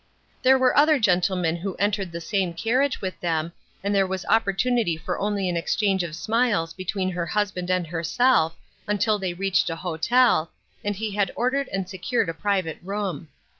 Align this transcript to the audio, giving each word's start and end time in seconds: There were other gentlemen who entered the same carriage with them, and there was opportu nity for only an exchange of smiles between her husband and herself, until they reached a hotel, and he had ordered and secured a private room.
There 0.41 0.57
were 0.57 0.75
other 0.75 0.97
gentlemen 0.97 1.57
who 1.57 1.75
entered 1.75 2.11
the 2.11 2.19
same 2.19 2.55
carriage 2.55 3.01
with 3.01 3.19
them, 3.19 3.53
and 3.83 3.93
there 3.93 4.07
was 4.07 4.25
opportu 4.25 4.71
nity 4.73 4.99
for 4.99 5.19
only 5.19 5.47
an 5.47 5.55
exchange 5.55 6.01
of 6.01 6.15
smiles 6.15 6.73
between 6.73 7.11
her 7.11 7.27
husband 7.27 7.69
and 7.69 7.85
herself, 7.85 8.55
until 8.87 9.19
they 9.19 9.35
reached 9.35 9.69
a 9.69 9.75
hotel, 9.75 10.49
and 10.83 10.95
he 10.95 11.11
had 11.11 11.29
ordered 11.35 11.67
and 11.67 11.87
secured 11.87 12.29
a 12.29 12.33
private 12.33 12.79
room. 12.81 13.27